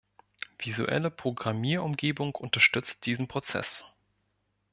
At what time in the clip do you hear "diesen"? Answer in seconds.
3.05-3.27